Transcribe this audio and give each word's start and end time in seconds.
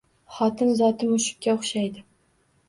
Xotin 0.37 0.71
zoti 0.79 1.09
mushukka 1.11 1.55
o'xshaydi 1.59 2.05